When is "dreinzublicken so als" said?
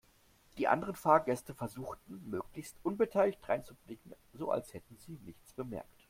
3.45-4.73